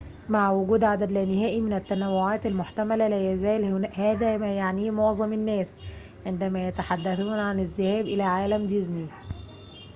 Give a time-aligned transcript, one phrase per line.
[0.29, 5.75] مع وجود عدد لا نهائي من التنوعات المحتملة لا يزال هذا ما يعنيه معظم الناس
[6.25, 9.07] عندما يتحدثون عن الذهاب إلى عالم ديزني